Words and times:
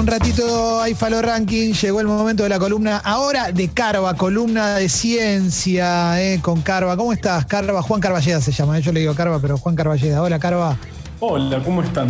un 0.00 0.06
ratito 0.06 0.80
hay 0.80 0.94
Falo 0.94 1.20
Ranking, 1.20 1.74
llegó 1.74 2.00
el 2.00 2.06
momento 2.06 2.42
de 2.44 2.48
la 2.48 2.58
columna 2.58 3.02
ahora 3.04 3.52
de 3.52 3.68
Carva, 3.68 4.14
columna 4.14 4.76
de 4.76 4.88
ciencia 4.88 6.22
eh, 6.22 6.40
con 6.40 6.62
Carva. 6.62 6.96
¿Cómo 6.96 7.12
estás, 7.12 7.44
Carva? 7.44 7.82
Juan 7.82 8.00
Carballeda 8.00 8.40
se 8.40 8.50
llama, 8.50 8.78
yo 8.78 8.92
le 8.92 9.00
digo 9.00 9.14
Carva, 9.14 9.38
pero 9.40 9.58
Juan 9.58 9.76
Carballeda. 9.76 10.22
Hola, 10.22 10.38
Carva. 10.38 10.74
Hola, 11.20 11.62
¿cómo 11.62 11.82
están? 11.82 12.08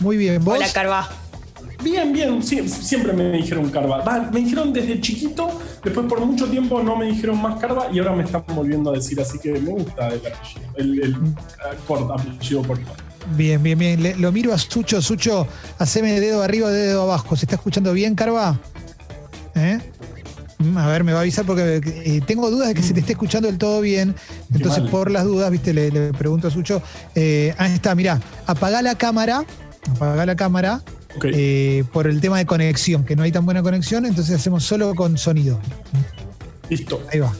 Muy 0.00 0.18
bien, 0.18 0.44
¿vos? 0.44 0.58
Hola, 0.58 0.70
Carva. 0.70 1.08
Bien, 1.82 2.12
bien, 2.12 2.42
siempre 2.42 3.14
me 3.14 3.30
dijeron 3.30 3.70
Carva. 3.70 4.02
Va, 4.02 4.28
me 4.30 4.40
dijeron 4.40 4.74
desde 4.74 5.00
chiquito, 5.00 5.58
después 5.82 6.06
por 6.06 6.20
mucho 6.20 6.46
tiempo 6.48 6.82
no 6.82 6.96
me 6.96 7.06
dijeron 7.06 7.40
más 7.40 7.58
Carva 7.58 7.86
y 7.90 7.98
ahora 7.98 8.12
me 8.12 8.24
están 8.24 8.44
volviendo 8.48 8.90
a 8.90 8.92
decir, 8.92 9.18
así 9.18 9.38
que 9.38 9.52
me 9.52 9.70
gusta 9.70 10.08
el 10.08 10.18
apellido, 10.18 10.70
el, 10.76 11.02
el, 11.02 11.16
corto, 11.86 12.12
apellido 12.12 12.62
corto. 12.62 12.92
Bien, 13.34 13.62
bien, 13.62 13.78
bien. 13.78 14.02
Le- 14.02 14.16
lo 14.16 14.30
miro 14.32 14.52
a 14.52 14.58
Sucho. 14.58 15.00
Sucho, 15.02 15.46
haceme 15.78 16.20
dedo 16.20 16.42
arriba, 16.42 16.70
dedo 16.70 17.02
abajo. 17.02 17.36
¿Se 17.36 17.44
está 17.46 17.56
escuchando 17.56 17.92
bien, 17.92 18.14
Carva? 18.14 18.58
¿Eh? 19.54 19.78
Mm, 20.58 20.78
A 20.78 20.86
ver, 20.86 21.04
me 21.04 21.12
va 21.12 21.18
a 21.18 21.22
avisar 21.22 21.44
porque 21.44 21.80
eh, 21.84 22.20
tengo 22.26 22.50
dudas 22.50 22.68
de 22.68 22.74
que 22.74 22.82
se 22.82 22.94
te 22.94 23.00
esté 23.00 23.12
escuchando 23.12 23.48
del 23.48 23.58
todo 23.58 23.80
bien. 23.80 24.14
Entonces, 24.54 24.84
por 24.90 25.10
las 25.10 25.24
dudas, 25.24 25.50
viste, 25.50 25.74
le, 25.74 25.90
le 25.90 26.12
pregunto 26.12 26.48
a 26.48 26.50
Sucho. 26.50 26.82
Eh, 27.14 27.54
ahí 27.58 27.72
está, 27.74 27.94
mirá, 27.94 28.20
apagá 28.46 28.80
la 28.82 28.94
cámara. 28.96 29.44
Apagá 29.90 30.26
la 30.26 30.34
cámara 30.34 30.82
eh, 31.32 31.84
por 31.92 32.06
el 32.08 32.20
tema 32.20 32.38
de 32.38 32.46
conexión, 32.46 33.04
que 33.04 33.14
no 33.16 33.22
hay 33.22 33.30
tan 33.32 33.44
buena 33.44 33.62
conexión, 33.62 34.04
entonces 34.04 34.34
hacemos 34.34 34.64
solo 34.64 34.94
con 34.94 35.16
sonido. 35.16 35.60
listo. 36.68 37.02
Ahí 37.12 37.20
va. 37.20 37.32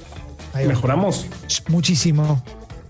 Ahí 0.53 0.65
va. 0.65 0.69
¿Mejoramos? 0.69 1.27
Muchísimo. 1.69 2.43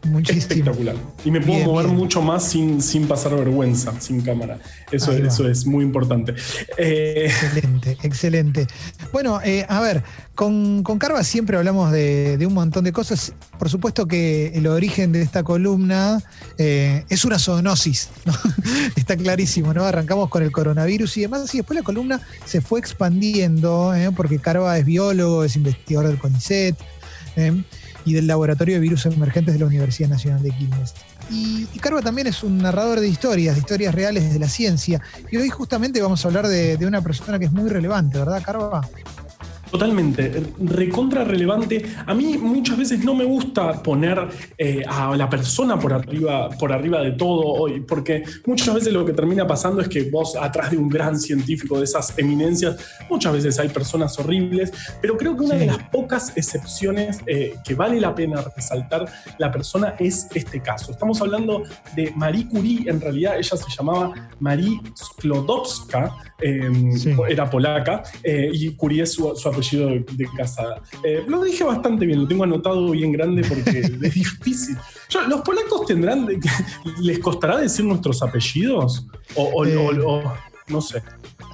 Muchísimo. 0.07 0.41
Espectacular. 0.41 0.97
Y 1.25 1.31
me 1.31 1.41
puedo 1.41 1.57
Bien, 1.57 1.67
mover 1.67 1.87
bien. 1.87 1.97
mucho 1.99 2.23
más 2.23 2.45
sin, 2.49 2.81
sin 2.83 3.07
pasar 3.07 3.35
vergüenza, 3.37 3.99
sin 4.01 4.21
cámara. 4.21 4.59
Eso, 4.91 5.13
va. 5.13 5.19
eso 5.19 5.49
es 5.49 5.67
muy 5.67 5.85
importante. 5.85 6.35
Eh, 6.79 7.27
Excelente, 7.27 7.97
excelente. 8.03 8.67
Bueno, 9.13 9.41
eh, 9.45 9.65
a 9.69 9.81
ver, 9.81 10.03
con, 10.35 10.83
con 10.83 10.99
Carva 10.99 11.23
siempre 11.25 11.57
hablamos 11.57 11.91
de, 11.93 12.37
de 12.39 12.47
un 12.47 12.55
montón 12.55 12.85
de 12.85 12.93
cosas. 12.93 13.33
Por 13.59 13.69
supuesto 13.71 14.07
que 14.07 14.49
el 14.55 14.67
origen 14.67 15.13
de 15.13 15.23
esta 15.23 15.43
columna 15.43 16.23
eh, 16.59 17.05
es 17.09 17.25
una 17.25 17.39
zoonosis, 17.39 18.11
¿no? 18.25 18.33
Está 18.97 19.17
clarísimo, 19.17 19.73
¿no? 19.75 19.85
Arrancamos 19.85 20.29
con 20.29 20.43
el 20.43 20.53
coronavirus 20.53 21.17
y 21.17 21.21
demás, 21.23 21.55
y 21.55 21.59
después 21.59 21.77
la 21.79 21.83
columna 21.85 22.21
se 22.45 22.61
fue 22.61 22.81
expandiendo, 22.81 23.93
porque 24.15 24.39
Carva 24.39 24.79
es 24.79 24.85
biólogo, 24.85 25.45
es 25.45 25.57
investigador 25.57 26.09
del 26.09 26.19
CONICET. 26.19 26.77
Y 28.07 28.15
del 28.15 28.27
Laboratorio 28.27 28.77
de 28.77 28.81
Virus 28.81 29.05
Emergentes 29.05 29.53
de 29.53 29.61
la 29.61 29.67
Universidad 29.67 30.09
Nacional 30.09 30.43
de 30.43 30.51
Quilmes. 30.51 30.95
Y, 31.31 31.67
y 31.75 31.79
Carva 31.81 32.01
también 32.01 32.29
es 32.29 32.43
un 32.43 32.57
narrador 32.57 33.01
de 33.01 33.09
historias, 33.09 33.57
de 33.57 33.61
historias 33.61 33.95
reales 33.95 34.33
de 34.33 34.39
la 34.39 34.49
ciencia. 34.49 35.03
Y 35.31 35.37
hoy 35.37 35.51
justamente 35.51 36.01
vamos 36.01 36.25
a 36.25 36.29
hablar 36.29 36.47
de, 36.47 36.77
de 36.77 36.87
una 36.87 37.03
persona 37.03 37.39
que 37.39 37.47
es 37.47 37.53
muy 37.53 37.69
relevante, 37.69 38.19
¿verdad, 38.19 38.43
Carva? 38.43 38.89
Totalmente, 39.71 40.43
recontra 40.61 41.25
relevante. 41.25 41.85
A 42.07 42.15
mí 42.15 42.39
muchas 42.39 42.79
veces 42.79 43.05
no 43.05 43.15
me 43.15 43.25
gusta 43.25 43.83
poner 43.83 44.29
eh, 44.57 44.83
a 44.87 45.17
la 45.17 45.29
persona 45.29 45.79
por 45.79 45.93
arriba, 45.93 46.49
por 46.51 46.73
arriba 46.73 47.01
de 47.01 47.13
todo 47.13 47.41
hoy, 47.45 47.81
porque 47.81 48.23
muchas 48.47 48.75
veces 48.75 48.93
lo 48.93 49.05
que 49.05 49.13
termina 49.13 49.47
pasando 49.47 49.81
es 49.81 49.89
que 49.89 50.09
vos 50.11 50.37
atrás 50.37 50.71
de 50.71 50.77
un 50.77 50.89
gran 50.89 51.19
científico 51.19 51.79
de 51.79 51.85
esas 51.85 52.17
eminencias, 52.19 52.77
muchas 53.11 53.33
veces 53.33 53.59
hay 53.59 53.69
personas 53.69 54.19
horribles, 54.19 54.73
pero 55.03 55.17
creo 55.17 55.37
que 55.37 55.43
una 55.45 55.55
Sí. 55.55 55.61
de 55.61 55.67
las 55.67 55.79
pocas 55.91 56.33
excepciones 56.37 57.19
eh, 57.27 57.55
que 57.65 57.75
vale 57.75 58.01
la 58.01 58.15
pena 58.15 58.45
resaltar 58.55 59.07
la 59.39 59.51
persona 59.51 59.95
es 59.99 60.29
este 60.35 60.61
caso. 60.61 60.93
Estamos 60.93 61.21
hablando 61.21 61.63
de 61.95 62.13
Marie 62.15 62.47
Curie, 62.49 62.89
en 62.89 63.01
realidad 63.01 63.37
ella 63.37 63.57
se 63.57 63.65
llamaba 63.77 64.13
Marie 64.39 64.81
Sklodowska, 64.97 66.15
eh, 66.41 66.71
Sí. 66.97 67.11
era 67.29 67.49
polaca, 67.49 68.03
eh, 68.23 68.51
y 68.53 68.75
Curie 68.75 69.03
es 69.05 69.13
su, 69.15 69.35
su 69.35 69.49
apellido 69.57 69.89
de, 69.89 70.07
de 70.13 70.27
casada. 70.37 70.83
Eh, 71.03 71.25
lo 71.27 71.43
dije 71.43 71.65
bastante 71.65 72.07
bien, 72.07 72.21
lo 72.23 72.29
tengo 72.29 72.45
anotado 72.45 72.91
bien 72.91 73.13
grande 73.13 73.43
porque 73.49 73.81
es 73.81 74.01
difícil. 74.01 74.77
Yo, 75.09 75.23
¿Los 75.27 75.41
polacos 75.43 75.87
tendrán, 75.87 76.27
de- 76.27 76.39
les 77.01 77.19
costará 77.19 77.59
decir 77.59 77.85
nuestros 77.85 78.23
apellidos? 78.23 79.07
O, 79.35 79.43
o- 79.45 79.65
Eh. 79.67 79.77
o- 79.77 80.17
o- 80.19 80.23
no 80.69 80.81
sé. 80.81 81.03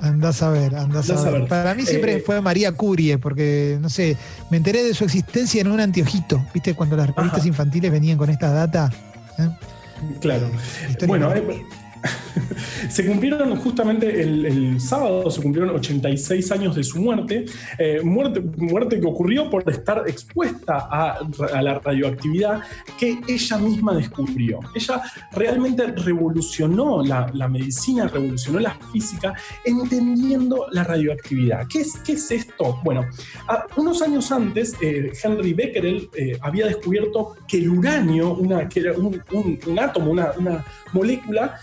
Andás 0.01 0.43
a 0.43 0.51
ver, 0.51 0.75
andás, 0.75 1.09
Andás 1.11 1.25
a 1.27 1.29
a 1.29 1.31
ver. 1.33 1.47
Para 1.49 1.75
mí 1.75 1.85
siempre 1.85 2.15
Eh, 2.17 2.21
fue 2.25 2.41
María 2.41 2.73
Curie, 2.73 3.19
porque, 3.19 3.79
no 3.81 3.89
sé, 3.89 4.17
me 4.51 4.57
enteré 4.57 4.83
de 4.83 4.95
su 4.95 5.05
existencia 5.05 5.61
en 5.61 5.69
un 5.69 5.81
anteojito. 5.81 6.45
¿Viste? 6.55 6.75
Cuando 6.75 6.97
las 6.97 7.15
revistas 7.15 7.45
infantiles 7.47 7.93
venían 7.93 8.17
con 8.19 8.31
esta 8.31 8.51
data. 8.51 8.91
Claro. 10.21 10.51
Bueno, 11.07 11.33
se 12.89 13.07
cumplieron 13.07 13.55
justamente 13.57 14.23
el, 14.23 14.81
sábado, 14.81 15.31
se 15.31 15.41
cumplieron 15.41 15.75
86 15.75 16.53
años 16.53 16.75
de 16.75 16.85
su 16.85 17.01
muerte, 17.01 17.45
eh, 17.79 18.01
muerte, 18.03 18.41
muerte 18.57 19.01
que 19.01 19.07
ocurrió 19.07 19.49
por 19.49 19.69
estar 19.71 20.05
expuesta 20.07 20.89
a, 20.91 21.21
la 21.63 21.79
radioactividad 21.79 22.63
que 22.99 23.19
ella 23.29 23.59
misma 23.59 23.95
descubrió. 23.95 24.61
Ella 24.75 25.03
realmente 25.33 25.87
revolucionó 25.87 27.03
la, 27.03 27.49
medicina, 27.49 28.09
revolucionó 28.09 28.61
la 28.61 28.77
física, 28.93 29.35
entendiendo 29.65 30.67
la 30.71 30.85
radioactividad. 30.85 31.67
¿Qué 31.69 31.81
es, 31.81 31.97
qué 32.05 32.13
es 32.13 32.31
esto? 32.31 32.81
Bueno, 32.83 33.07
unos 33.77 34.03
años 34.03 34.31
antes, 34.33 34.75
eh, 34.81 35.13
Henry 35.23 35.53
Becquerel 35.53 36.09
eh, 36.17 36.39
había 36.41 36.67
descubierto 36.67 37.37
que 37.47 37.59
el 37.59 37.71
uranio, 37.71 38.35
una, 38.35 38.69
que 38.69 38.81
era 38.81 38.93
un, 38.93 39.23
un- 39.33 39.79
átomo, 39.79 40.13
una 40.13 40.65
molécula, 40.93 41.59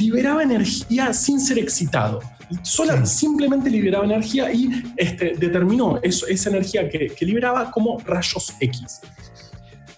liberaba 0.00 0.42
energía 0.42 1.12
sin 1.12 1.40
ser 1.40 1.58
excitado. 1.58 2.20
Sola, 2.62 3.04
Sí. 3.06 3.20
Simplemente 3.26 3.70
liberaba 3.70 4.04
energía 4.04 4.52
y 4.52 4.68
este, 4.96 5.34
determinó 5.38 5.98
eso- 6.02 6.26
esa 6.26 6.50
energía 6.50 6.88
que, 6.88 7.06
que 7.08 7.24
liberaba 7.24 7.70
como 7.70 7.98
rayos 8.00 8.54
X. 8.60 9.00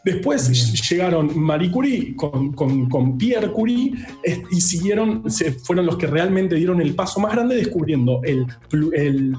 Después 0.04 0.48
Bien. 0.48 0.74
llegaron 0.88 1.38
Marie 1.38 1.70
Curie 1.70 2.14
con, 2.14 2.52
con- 2.52 2.88
con 2.88 3.18
Pierre 3.18 3.50
Curie 3.50 3.92
eh, 4.22 4.40
y 4.52 4.60
siguieron, 4.60 5.28
se, 5.28 5.50
fueron 5.52 5.84
los 5.86 5.96
que 5.96 6.06
realmente 6.06 6.54
dieron 6.54 6.80
el 6.80 6.94
paso 6.94 7.18
más 7.18 7.32
grande 7.32 7.56
descubriendo 7.56 8.20
el, 8.22 8.46
el 8.94 9.34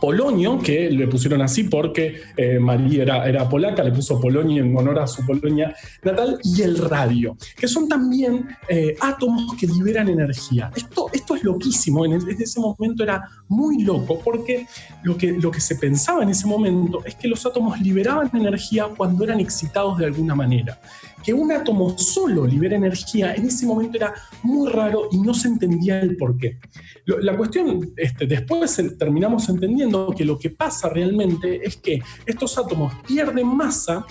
polonio, 0.00 0.58
que 0.58 0.90
le 0.90 1.08
pusieron 1.08 1.42
así 1.42 1.64
porque 1.64 2.20
eh, 2.36 2.58
Marie 2.58 3.02
era, 3.02 3.28
era 3.28 3.48
polaca, 3.48 3.82
le 3.82 3.92
puso 3.92 4.20
polonio 4.20 4.62
en 4.62 4.76
honor 4.76 5.00
a 5.00 5.06
su 5.06 5.24
Polonia 5.26 5.74
natal, 6.02 6.38
y 6.44 6.62
el 6.62 6.78
radio, 6.78 7.36
que 7.56 7.66
son 7.66 7.88
también 7.88 8.46
eh, 8.68 8.94
átomos 9.00 9.54
que 9.58 9.66
liberan 9.66 10.08
energía. 10.08 10.70
Esto, 10.74 11.08
esto 11.12 11.34
es 11.34 11.44
loquísimo, 11.44 12.04
en, 12.04 12.12
en 12.12 12.42
ese 12.42 12.60
momento 12.60 13.02
era 13.02 13.28
muy 13.48 13.82
loco, 13.82 14.20
porque 14.24 14.66
lo 15.02 15.16
que, 15.16 15.32
lo 15.32 15.50
que 15.50 15.60
se 15.60 15.76
pensaba 15.76 16.22
en 16.22 16.30
ese 16.30 16.46
momento 16.46 17.02
es 17.04 17.14
que 17.14 17.28
los 17.28 17.44
átomos 17.44 17.80
liberaban 17.80 18.30
energía 18.34 18.88
cuando 18.96 19.24
eran 19.24 19.40
excitados 19.40 19.98
de 19.98 20.06
alguna 20.06 20.34
manera. 20.34 20.78
Que 21.22 21.32
un 21.32 21.52
átomo 21.52 21.98
solo 21.98 22.46
libera 22.46 22.76
energía 22.76 23.34
en 23.34 23.46
ese 23.46 23.66
momento 23.66 23.96
era 23.96 24.14
muy 24.42 24.70
raro 24.70 25.08
y 25.10 25.18
no 25.18 25.34
se 25.34 25.48
entendía 25.48 26.00
el 26.00 26.16
por 26.16 26.36
qué. 26.36 26.58
La 27.06 27.36
cuestión, 27.36 27.92
este, 27.96 28.26
después 28.26 28.80
terminamos 28.98 29.48
entendiendo 29.48 30.14
que 30.16 30.24
lo 30.24 30.38
que 30.38 30.50
pasa 30.50 30.88
realmente 30.88 31.66
es 31.66 31.76
que 31.76 32.00
estos 32.26 32.56
átomos 32.58 32.92
pierden 33.06 33.46
masa 33.46 34.06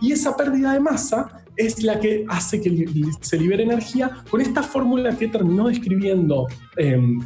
y 0.00 0.12
esa 0.12 0.36
pérdida 0.36 0.72
de 0.72 0.80
masa 0.80 1.44
es 1.56 1.82
la 1.82 2.00
que 2.00 2.24
hace 2.28 2.60
que 2.60 2.86
se 3.20 3.38
libere 3.38 3.62
energía 3.62 4.24
con 4.30 4.40
esta 4.40 4.62
fórmula 4.62 5.16
que 5.16 5.28
terminó 5.28 5.68
describiendo 5.68 6.46
em, 6.76 7.20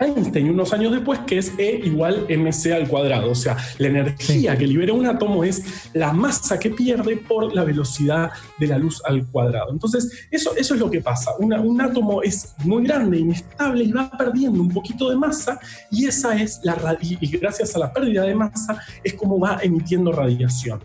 Einstein 0.00 0.50
unos 0.50 0.72
años 0.72 0.92
después, 0.92 1.20
que 1.26 1.38
es 1.38 1.52
E 1.58 1.80
igual 1.84 2.26
mc 2.28 2.72
al 2.72 2.88
cuadrado. 2.88 3.30
O 3.30 3.34
sea, 3.34 3.56
la 3.78 3.88
energía 3.88 4.56
que 4.56 4.66
libera 4.66 4.92
un 4.92 5.06
átomo 5.06 5.44
es 5.44 5.62
la 5.92 6.12
masa 6.12 6.58
que 6.58 6.70
pierde 6.70 7.18
por 7.18 7.54
la 7.54 7.64
velocidad 7.64 8.30
de 8.58 8.66
la 8.66 8.78
luz 8.78 9.02
al 9.04 9.26
cuadrado. 9.26 9.70
Entonces, 9.72 10.26
eso, 10.30 10.56
eso 10.56 10.74
es 10.74 10.80
lo 10.80 10.90
que 10.90 11.00
pasa. 11.00 11.32
Una- 11.38 11.60
un 11.60 11.80
átomo 11.80 12.22
es 12.22 12.54
muy 12.64 12.84
grande, 12.84 13.18
inestable 13.18 13.84
y 13.84 13.92
va 13.92 14.10
perdiendo 14.10 14.60
un 14.60 14.70
poquito 14.70 15.10
de 15.10 15.16
masa 15.16 15.60
y 15.90 16.06
esa 16.06 16.34
es 16.40 16.60
la 16.64 16.76
y 17.00 17.26
gracias 17.38 17.76
a 17.76 17.78
la 17.78 17.92
pérdida 17.92 18.22
de 18.24 18.34
masa 18.34 18.80
es 19.04 19.14
como 19.14 19.38
va 19.38 19.58
emitiendo 19.62 20.10
radiación. 20.10 20.80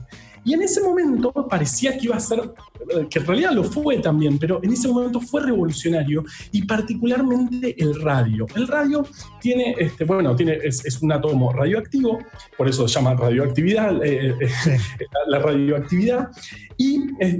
Y 0.45 0.53
en 0.53 0.61
ese 0.61 0.81
momento 0.81 1.33
parecía 1.49 1.97
que 1.97 2.05
iba 2.05 2.15
a 2.15 2.19
ser, 2.19 2.39
eh, 2.39 3.07
que 3.09 3.19
en 3.19 3.25
realidad 3.25 3.51
lo 3.51 3.63
fue 3.63 3.97
también, 3.97 4.37
pero 4.37 4.59
en 4.63 4.71
ese 4.71 4.87
momento 4.87 5.19
fue 5.19 5.41
revolucionario 5.41 6.23
y 6.51 6.63
particularmente 6.63 7.75
el 7.81 7.99
radio. 8.01 8.45
El 8.55 8.67
radio 8.67 9.05
tiene, 9.41 9.75
este, 9.77 10.05
bueno, 10.05 10.35
tiene, 10.35 10.59
es, 10.63 10.85
es 10.85 11.01
un 11.01 11.11
átomo 11.11 11.51
radioactivo, 11.51 12.19
por 12.57 12.69
eso 12.69 12.87
se 12.87 12.93
llama 12.95 13.15
radioactividad, 13.15 14.03
eh, 14.05 14.35
eh, 14.39 14.49
Sí. 14.63 14.69
la, 14.69 15.19
la 15.27 15.39
radioactividad, 15.39 16.29
y 16.77 17.01
eh, 17.19 17.39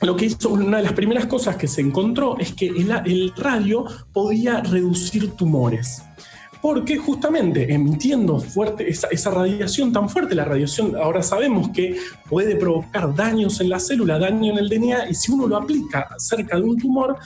lo 0.00 0.16
que 0.16 0.26
hizo, 0.26 0.50
una 0.50 0.78
de 0.78 0.82
las 0.82 0.92
primeras 0.92 1.26
cosas 1.26 1.56
que 1.56 1.68
se 1.68 1.80
encontró 1.80 2.38
es 2.38 2.52
que 2.52 2.66
el, 2.68 2.90
el 3.04 3.32
radio 3.36 3.84
podía 4.12 4.60
reducir 4.60 5.32
tumores. 5.32 6.02
Porque 6.64 6.96
justamente 6.96 7.74
emitiendo 7.74 8.40
fuerte 8.40 8.88
esa, 8.88 9.30
radiación 9.30 9.92
tan 9.92 10.08
fuerte, 10.08 10.34
la 10.34 10.46
radiación 10.46 10.96
ahora 10.96 11.22
sabemos 11.22 11.68
que 11.68 11.98
puede 12.26 12.56
provocar 12.56 13.14
daños 13.14 13.60
en 13.60 13.68
la 13.68 13.78
célula, 13.78 14.18
daño 14.18 14.54
en 14.54 14.58
el 14.58 14.70
DNA, 14.70 15.10
y 15.10 15.14
si 15.14 15.30
uno 15.30 15.46
lo 15.46 15.58
aplica 15.58 16.08
cerca 16.16 16.56
de 16.56 16.62
un 16.62 16.78
tumor, 16.78 17.18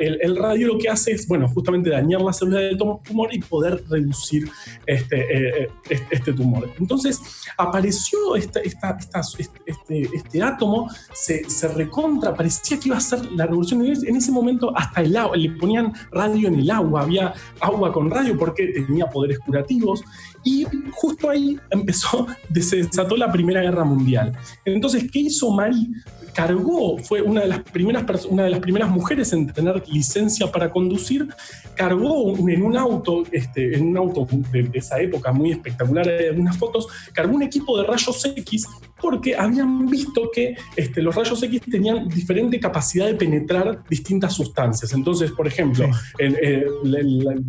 el, 0.00 0.36
radio 0.36 0.68
lo 0.68 0.78
que 0.78 0.88
hace 0.88 1.12
es, 1.12 1.28
bueno, 1.28 1.48
justamente 1.48 1.90
dañar 1.90 2.22
la 2.22 2.32
célula 2.32 2.60
del 2.60 2.78
tumor 2.78 3.28
y 3.34 3.40
poder 3.40 3.84
reducir 3.90 4.48
este, 4.86 5.18
eh, 5.20 5.68
eh, 5.90 6.00
este 6.10 6.32
tumor. 6.32 6.70
Entonces 6.78 7.20
apareció 7.58 8.36
este, 8.36 8.62
este, 8.64 10.42
átomo, 10.42 10.88
se, 11.12 11.44
se, 11.44 11.68
recontra, 11.68 12.34
parecía 12.34 12.80
que 12.80 12.88
iba 12.88 12.96
a 12.96 13.02
ser 13.02 13.30
la 13.32 13.44
revolución. 13.44 13.84
En 13.84 14.16
ese 14.16 14.32
momento 14.32 14.72
hasta 14.74 15.02
el 15.02 15.14
agua, 15.14 15.36
le 15.36 15.50
ponían 15.50 15.92
radio 16.10 16.48
en 16.48 16.54
el 16.54 16.70
agua, 16.70 17.02
había 17.02 17.34
agua 17.60 17.92
con 17.92 18.10
radio, 18.10 18.38
porque 18.38 18.61
tenía 18.68 19.06
poderes 19.06 19.38
curativos 19.38 20.02
y 20.44 20.66
justo 20.92 21.30
ahí 21.30 21.58
empezó, 21.70 22.26
se 22.60 22.76
desató 22.84 23.16
la 23.16 23.30
Primera 23.30 23.62
Guerra 23.62 23.84
Mundial. 23.84 24.32
Entonces, 24.64 25.10
¿qué 25.10 25.20
hizo 25.20 25.50
Marie? 25.50 25.88
Cargó, 26.34 26.98
fue 26.98 27.22
una 27.22 27.42
de 27.42 27.48
las 27.48 27.60
primeras, 27.60 28.24
una 28.26 28.44
de 28.44 28.50
las 28.50 28.60
primeras 28.60 28.90
mujeres 28.90 29.32
en 29.32 29.46
tener 29.52 29.82
licencia 29.88 30.50
para 30.50 30.70
conducir, 30.70 31.28
cargó 31.74 32.36
en 32.48 32.62
un 32.62 32.76
auto, 32.76 33.24
este, 33.32 33.76
en 33.76 33.88
un 33.88 33.96
auto 33.96 34.26
de, 34.50 34.70
esa 34.72 35.00
época 35.00 35.32
muy 35.32 35.52
espectacular, 35.52 36.08
hay 36.08 36.28
algunas 36.28 36.56
fotos, 36.56 36.86
cargó 37.12 37.34
un 37.34 37.42
equipo 37.42 37.78
de 37.78 37.86
rayos 37.86 38.24
X 38.24 38.66
porque 39.00 39.34
habían 39.36 39.86
visto 39.86 40.30
que 40.32 40.56
este, 40.76 41.02
los 41.02 41.14
rayos 41.14 41.42
X 41.42 41.60
tenían 41.68 42.08
diferente 42.08 42.60
capacidad 42.60 43.06
de 43.06 43.14
penetrar 43.14 43.82
distintas 43.90 44.32
sustancias. 44.32 44.92
Entonces, 44.92 45.32
por 45.32 45.48
ejemplo, 45.48 45.86
eh, 46.18 46.64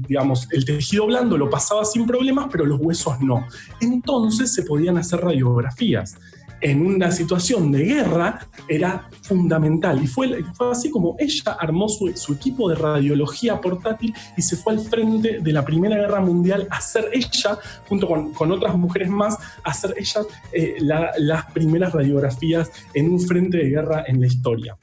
digamos, 0.08 0.48
el 0.52 0.66
tejido 0.66 1.06
blando 1.06 1.38
lo 1.38 1.50
pasaba 1.52 1.86
sin 1.86 2.08
problemas, 2.08 2.48
pero 2.52 2.66
los 2.66 2.80
huesos 2.82 3.22
no. 3.22 3.46
Entonces 3.80 4.52
se 4.52 4.64
podían 4.64 4.98
hacer 4.98 5.22
radiografías 5.22 6.18
en 6.64 6.86
una 6.86 7.12
situación 7.12 7.72
de 7.72 7.84
guerra 7.84 8.48
era 8.68 9.10
fundamental. 9.22 10.02
Y 10.02 10.08
fue, 10.08 10.44
fue 10.54 10.72
así 10.72 10.90
como 10.90 11.16
ella 11.20 11.58
armó 11.60 11.88
su, 11.90 12.08
equipo 12.34 12.70
de 12.70 12.76
radiología 12.76 13.60
portátil 13.60 14.14
y 14.38 14.42
se 14.42 14.56
fue 14.56 14.74
al 14.74 14.80
frente 14.80 15.40
de 15.42 15.52
la 15.52 15.64
Primera 15.64 15.98
Guerra 15.98 16.22
Mundial 16.22 16.68
a 16.72 16.78
hacer 16.78 17.10
ella, 17.12 17.58
junto 17.88 18.08
con, 18.08 18.52
otras 18.52 18.76
mujeres 18.76 19.10
más, 19.10 19.36
a 19.64 19.72
hacer 19.72 19.94
ella 19.98 20.22
eh, 20.52 20.76
las 20.80 21.46
primeras 21.52 21.94
radiografías 21.94 22.72
en 22.94 23.12
un 23.12 23.20
frente 23.20 23.58
de 23.58 23.70
guerra 23.70 24.06
en 24.08 24.22
la 24.22 24.28
historia. 24.28 24.78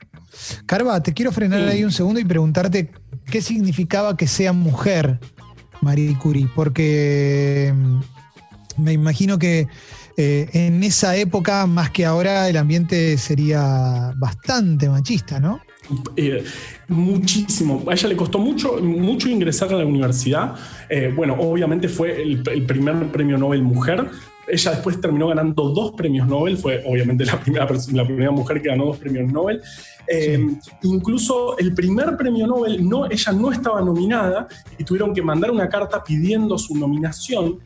Carva, 0.67 1.03
te 1.03 1.13
quiero 1.13 1.33
frenar 1.33 1.67
ahí 1.67 1.83
un 1.83 1.93
segundo 1.93 2.21
y 2.21 2.25
preguntarte 2.25 2.91
qué 3.25 3.41
significaba 3.41 4.17
que 4.17 4.27
sea 4.27 4.53
mujer 4.53 5.19
Marie 5.81 6.17
Curie, 6.19 6.49
porque 6.55 7.73
mm, 7.75 8.83
me 8.83 8.93
imagino 8.93 9.39
que 9.39 9.67
eh, 10.21 10.51
en 10.53 10.83
esa 10.83 11.17
época, 11.17 11.67
más 11.67 11.91
que 11.91 12.05
ahora, 12.05 12.47
el 12.51 12.59
ambiente 12.59 13.17
sería 13.17 14.13
bastante 14.17 14.87
machista, 14.87 15.41
¿no? 15.41 15.63
Eh, 16.15 16.45
muchísimo. 16.89 17.83
A 17.89 17.95
ella 17.95 18.09
le 18.09 18.17
costó 18.17 18.39
mucho, 18.39 18.77
mucho 18.83 19.31
ingresar 19.31 19.73
a 19.73 19.79
la 19.79 19.87
universidad. 19.87 20.55
Eh, 20.91 21.11
bueno, 21.17 21.37
obviamente 21.39 21.89
fue 21.89 22.21
el, 22.23 22.43
primer 22.67 23.07
premio 23.07 23.39
Nobel 23.39 23.63
mujer. 23.63 24.11
Ella 24.51 24.71
después 24.73 25.01
terminó 25.01 25.29
ganando 25.29 25.71
dos 25.71 25.93
premios 25.93 26.27
Nobel, 26.27 26.57
fue 26.57 26.83
obviamente 26.87 27.25
la 27.25 27.41
primera, 27.41 27.69
la 27.93 28.05
primera 28.05 28.31
mujer 28.31 28.61
que 28.61 28.69
ganó 28.69 28.87
dos 28.87 28.99
premios 28.99 29.31
Nobel. 29.33 29.61
Incluso 30.83 31.57
el 31.59 31.73
primer 31.75 32.17
premio 32.17 32.47
Nobel, 32.47 32.89
no, 32.89 33.07
ella 33.07 33.33
no 33.33 33.53
estaba 33.53 33.81
nominada 33.81 34.49
y 34.79 34.85
tuvieron 34.85 35.15
que 35.15 35.23
mandar 35.23 35.51
una 35.51 35.69
carta 35.69 36.03
pidiendo 36.03 36.59
su 36.59 36.77
nominación. 36.77 37.61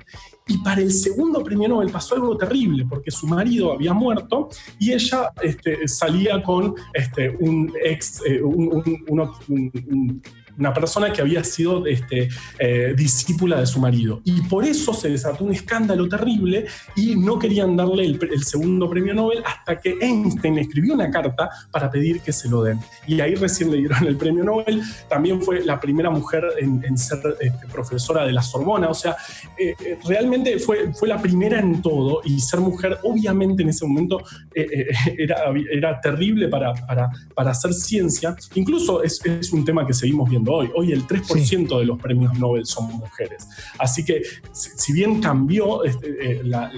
Y 0.46 0.58
para 0.58 0.82
el 0.82 0.92
segundo 0.92 1.42
premio 1.42 1.68
Nobel 1.68 1.90
pasó 1.90 2.16
algo 2.16 2.36
terrible, 2.36 2.84
porque 2.84 3.10
su 3.10 3.26
marido 3.26 3.72
había 3.72 3.94
muerto 3.94 4.50
y 4.78 4.92
ella 4.92 5.30
este, 5.42 5.88
salía 5.88 6.42
con 6.42 6.74
este, 6.92 7.30
un 7.30 7.72
ex, 7.82 8.20
eh, 8.26 8.42
un, 8.42 10.22
una 10.58 10.72
persona 10.72 11.12
que 11.12 11.20
había 11.20 11.42
sido 11.44 11.86
este, 11.86 12.28
eh, 12.58 12.94
discípula 12.96 13.60
de 13.60 13.66
su 13.66 13.80
marido. 13.80 14.20
Y 14.24 14.42
por 14.42 14.64
eso 14.64 14.94
se 14.94 15.08
desató 15.08 15.44
un 15.44 15.52
escándalo 15.52 16.08
terrible 16.08 16.66
y 16.96 17.16
no 17.16 17.38
querían 17.38 17.76
darle 17.76 18.04
el, 18.04 18.44
segundo 18.44 18.88
premio 18.88 19.14
Nobel 19.14 19.42
hasta 19.44 19.80
que 19.80 19.96
Einstein 20.00 20.58
escribió 20.58 20.94
una 20.94 21.10
carta 21.10 21.48
para 21.70 21.90
pedir 21.90 22.20
que 22.20 22.32
se 22.32 22.48
lo 22.48 22.62
den. 22.62 22.78
Y 23.06 23.20
ahí 23.20 23.34
recién 23.34 23.70
le 23.70 23.78
dieron 23.78 24.06
el 24.06 24.16
premio 24.16 24.44
Nobel. 24.44 24.82
También 25.08 25.42
fue 25.42 25.64
la 25.64 25.80
primera 25.80 26.10
mujer 26.10 26.44
en, 26.58 26.96
ser 26.98 27.18
este, 27.40 27.66
profesora 27.66 28.24
de 28.24 28.32
la 28.32 28.42
Sorbona. 28.42 28.88
O 28.88 28.94
sea, 28.94 29.16
eh, 29.58 29.74
eh, 29.84 29.98
realmente 30.06 30.58
fue, 30.58 30.92
fue 30.92 31.08
la 31.08 31.20
primera 31.20 31.58
en 31.58 31.82
todo 31.82 32.20
y 32.24 32.40
ser 32.40 32.60
mujer 32.60 32.98
obviamente 33.02 33.62
en 33.62 33.70
ese 33.70 33.86
momento 33.86 34.22
era, 34.54 35.36
era 35.70 36.00
terrible 36.00 36.48
para, 36.48 36.74
para, 36.74 37.10
para 37.34 37.50
hacer 37.50 37.72
ciencia. 37.72 38.36
Incluso 38.54 39.02
es, 39.02 39.24
es 39.24 39.52
un 39.52 39.64
tema 39.64 39.86
que 39.86 39.94
seguimos 39.94 40.28
viendo 40.28 40.43
hoy. 40.52 40.70
Hoy 40.74 40.92
el 40.92 41.06
3% 41.06 41.78
de 41.78 41.84
los 41.84 42.00
premios 42.00 42.38
Nobel 42.38 42.66
son 42.66 42.92
mujeres. 42.92 43.48
Así 43.78 44.04
que 44.04 44.22
si 44.52 44.92
bien 44.92 45.20
cambió 45.20 45.84
este, 45.84 46.38
eh, 46.38 46.40
la, 46.44 46.70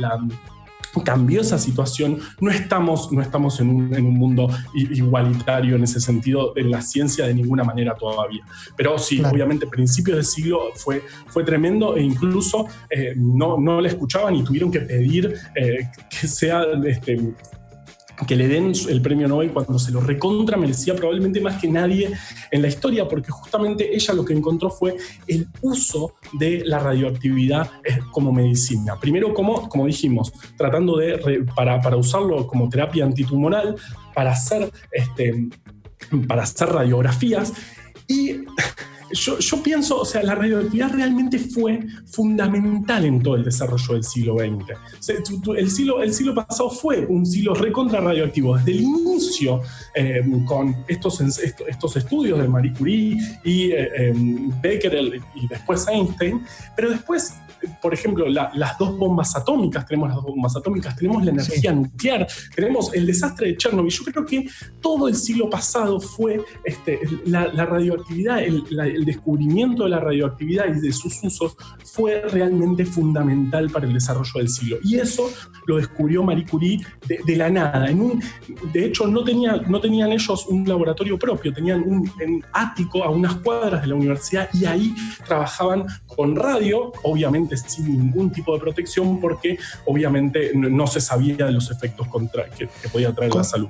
cambió 1.05 1.41
esa 1.41 1.59
situación, 1.59 2.19
no 2.41 2.51
estamos, 2.51 3.13
no 3.13 3.23
estamos 3.23 3.61
en, 3.61 3.69
un, 3.69 4.15
mundo 4.17 4.49
igualitario 4.75 5.77
en 5.77 5.85
ese 5.85 6.01
sentido, 6.01 6.53
en 6.57 6.71
la 6.71 6.81
ciencia 6.81 7.27
de 7.27 7.35
ninguna 7.35 7.65
manera 7.65 7.95
todavía. 7.95 8.43
Pero 8.77 8.99
sí, 8.99 9.23
obviamente, 9.23 9.67
principios 9.67 10.17
del 10.17 10.25
siglo 10.25 10.71
fue, 10.75 11.03
fue 11.29 11.45
tremendo 11.45 11.97
e 11.97 12.03
incluso 12.03 12.67
eh, 12.91 13.15
no, 13.17 13.59
no 13.59 13.81
le 13.81 13.89
escuchaban 13.89 14.35
y 14.37 14.45
tuvieron 14.45 14.71
que 14.71 14.81
pedir 14.81 15.35
eh, 15.55 15.91
que 16.09 16.27
sea 16.27 16.65
este, 16.85 17.35
que 18.27 18.37
le 18.37 18.49
den 18.49 18.73
el 18.89 19.03
premio 19.03 19.29
Nobel 19.29 19.51
cuando 19.51 19.79
se 19.79 19.93
lo 19.93 20.01
recontra 20.01 20.57
merecía 20.57 20.95
probablemente 20.95 21.41
más 21.41 21.61
que 21.61 21.69
nadie 21.69 22.11
en 22.51 22.63
la 22.63 22.69
historia, 22.69 23.07
porque 23.07 23.31
justamente 23.31 23.95
ella 23.95 24.15
lo 24.15 24.25
que 24.25 24.33
encontró 24.33 24.71
fue 24.71 24.97
el 25.27 25.49
uso 25.61 26.15
de 26.33 26.63
la 26.65 26.79
radioactividad 26.79 27.71
eh, 27.85 27.99
como 28.11 28.33
medicina. 28.33 28.99
Primero, 29.01 29.35
como, 29.35 29.69
como 29.69 29.87
dijimos, 29.87 30.33
tratando 30.57 30.97
de, 30.97 31.47
para, 31.55 31.81
para 31.81 31.97
usarlo 31.97 32.47
como 32.47 32.69
terapia 32.69 33.05
antitumoral, 33.05 33.77
para 34.15 34.33
hacer, 34.33 34.71
este, 34.91 35.49
para 36.27 36.45
hacer 36.45 36.69
radiografías 36.69 37.53
y 38.09 38.37
yo, 39.12 39.62
pienso, 39.62 40.00
o 40.00 40.05
sea, 40.05 40.23
la 40.23 40.35
radioactividad 40.35 40.93
realmente 40.93 41.38
fue 41.38 41.87
fundamental 42.06 43.05
en 43.05 43.23
todo 43.23 43.37
el 43.37 43.44
desarrollo 43.44 43.94
del 43.94 44.05
siglo 44.05 44.37
XX. 44.38 45.08
el, 45.56 45.70
siglo, 45.70 46.03
el 46.03 46.12
siglo 46.12 46.35
pasado 46.35 46.70
fue 46.70 47.06
un 47.06 47.25
siglo 47.25 47.55
recontra 47.55 48.00
radioactivo. 48.00 48.56
Desde 48.56 48.73
el 48.73 48.81
inicio, 48.82 49.62
eh, 49.94 50.23
con 50.44 50.85
estos, 50.88 51.20
estos 51.20 51.97
estudios 51.97 52.41
de 52.41 52.49
Marie 52.49 52.73
Curie 52.73 53.19
y 53.44 53.70
eh, 53.70 54.08
em, 54.08 54.60
Becker 54.60 55.20
y 55.34 55.46
después 55.48 55.86
Einstein, 55.89 56.43
pero 56.75 56.91
después 56.91 57.34
por 57.81 57.94
ejemplo, 57.94 58.29
las 58.29 58.79
dos 58.79 58.96
bombas 58.96 59.34
atómicas, 59.36 59.86
tenemos 59.86 60.08
las 60.08 60.17
dos 60.17 60.27
bombas 60.27 60.56
atómicas, 60.56 60.96
tenemos 60.96 61.25
la 61.25 61.31
energía 61.31 61.72
nuclear, 61.72 62.27
tenemos 62.55 62.93
el 62.94 63.06
desastre 63.06 63.48
de 63.48 63.56
Chernobyl. 63.56 63.91
Yo 63.91 64.05
creo 64.05 64.27
que 64.27 64.48
todo 64.81 65.08
el 65.08 65.15
siglo 65.15 65.48
pasado 65.48 66.01
fue 66.01 66.41
este, 66.65 67.01
la, 67.25 67.46
radioactividad, 67.46 68.43
el, 68.43 68.65
descubrimiento 69.05 69.84
de 69.84 69.91
la 69.91 70.00
radioactividad 70.00 70.67
y 70.74 70.81
de 70.81 70.93
sus 70.93 71.22
usos 71.22 71.56
fue 71.84 72.22
realmente 72.31 72.84
fundamental 72.84 73.70
para 73.70 73.86
el 73.86 73.94
desarrollo 73.94 74.32
del 74.36 74.48
siglo. 74.48 74.79
Y 74.82 74.96
eso 74.96 75.31
lo 75.67 75.76
descubrió 75.76 76.22
Marie 76.22 76.46
Curie 76.46 76.81
de, 77.06 77.36
la 77.36 77.50
nada. 77.50 77.88
En 77.91 78.00
un, 78.00 78.22
de 78.72 78.84
hecho, 78.86 79.06
no, 79.06 79.24
tenía, 79.24 79.56
no 79.69 79.81
tenían 79.81 80.12
ellos 80.12 80.46
un 80.46 80.67
laboratorio 80.67 81.19
propio, 81.19 81.53
tenían 81.53 81.82
un, 81.82 82.06
ático 82.53 83.03
a 83.03 83.10
unas 83.10 83.36
cuadras 83.36 83.82
de 83.82 83.88
la 83.88 83.94
universidad 83.94 84.48
y 84.53 84.65
ahí 84.65 84.94
trabajaban 85.26 85.86
con 86.06 86.36
radio, 86.36 86.93
obviamente 87.03 87.56
sin 87.56 87.98
ningún 87.98 88.31
tipo 88.31 88.55
de 88.55 88.60
protección 88.60 89.20
porque 89.20 89.58
obviamente 89.84 90.53
no, 90.55 90.86
se 90.86 91.00
sabía 91.00 91.46
de 91.46 91.53
los 91.53 91.70
efectos 91.70 92.06
contra, 92.08 92.48
que, 92.50 92.69
podía 92.93 93.12
traer 93.15 93.34
la 93.34 93.44
salud. 93.44 93.69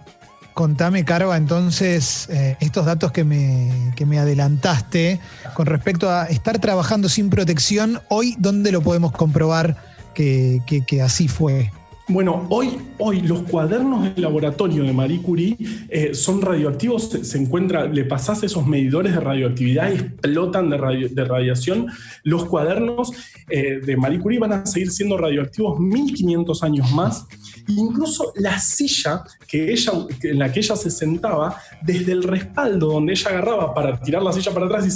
Contame, 0.56 1.04
Carva, 1.04 1.36
entonces, 1.36 2.30
eh, 2.30 2.56
estos 2.60 2.86
datos 2.86 3.12
que 3.12 3.24
me, 3.24 3.92
me, 4.06 4.18
adelantaste 4.18 5.20
con 5.52 5.66
respecto 5.66 6.10
a 6.10 6.24
estar 6.24 6.58
trabajando 6.58 7.10
sin 7.10 7.28
protección, 7.28 8.00
hoy, 8.08 8.36
¿dónde 8.38 8.72
lo 8.72 8.80
podemos 8.80 9.12
comprobar 9.12 9.76
que, 10.14 10.62
que 10.86 11.02
así 11.02 11.28
fue? 11.28 11.70
Bueno, 12.08 12.46
hoy, 12.50 12.78
hoy 12.98 13.20
los 13.22 13.42
cuadernos 13.42 14.04
del 14.04 14.22
laboratorio 14.22 14.84
de 14.84 14.92
Marie 14.92 15.20
Curie 15.22 15.56
eh, 15.88 16.14
son 16.14 16.40
radioactivos, 16.40 17.10
se, 17.10 17.36
encuentra, 17.36 17.86
le 17.86 18.04
pasás 18.04 18.44
esos 18.44 18.64
medidores 18.64 19.12
de 19.12 19.18
radioactividad 19.18 19.90
y 19.90 19.94
explotan 19.94 20.70
de, 20.70 21.10
de 21.10 21.24
radiación. 21.24 21.88
Los 22.22 22.44
cuadernos 22.44 23.10
eh, 23.50 23.80
de 23.84 23.96
Marie 23.96 24.20
Curie 24.20 24.38
van 24.38 24.52
a 24.52 24.66
seguir 24.66 24.92
siendo 24.92 25.18
radioactivos 25.18 25.80
1500 25.80 26.62
años 26.62 26.92
más. 26.92 27.26
Incluso 27.68 28.32
la 28.36 28.58
silla 28.58 29.22
que 29.46 29.72
ella, 29.72 29.92
en 30.22 30.38
la 30.38 30.52
que 30.52 30.60
ella 30.60 30.76
se 30.76 30.90
sentaba, 30.90 31.60
desde 31.82 32.12
el 32.12 32.22
respaldo 32.22 32.88
donde 32.88 33.12
ella 33.12 33.30
agarraba 33.30 33.74
para 33.74 34.00
tirar 34.00 34.22
la 34.22 34.32
silla 34.32 34.52
para 34.52 34.66
atrás 34.66 34.86
y 34.86 34.90